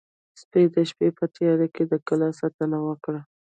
سپي 0.41 0.63
د 0.73 0.75
شپې 0.89 1.07
په 1.17 1.25
تیاره 1.35 1.67
کې 1.75 1.83
د 1.91 1.93
کلا 2.07 2.29
ساتنه 2.39 2.77
وکړه. 2.87 3.21